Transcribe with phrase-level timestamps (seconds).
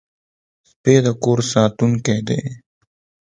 [0.69, 2.41] سپي د کور ساتونکي دي.